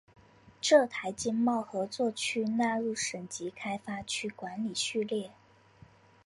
[0.59, 5.29] 浙台经贸合作区纳入省级开发区管理序列。